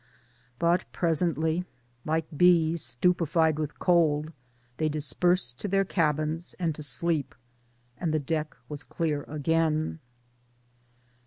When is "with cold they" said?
3.59-4.89